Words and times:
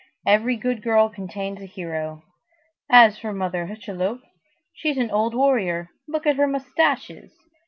Every 0.25 0.55
good 0.57 0.81
girl 0.81 1.09
contains 1.09 1.61
a 1.61 1.65
hero. 1.65 2.23
As 2.89 3.19
for 3.19 3.31
Mother 3.33 3.67
Hucheloup, 3.67 4.23
she's 4.73 4.97
an 4.97 5.11
old 5.11 5.35
warrior. 5.35 5.89
Look 6.07 6.25
at 6.25 6.37
her 6.37 6.47
moustaches! 6.47 7.31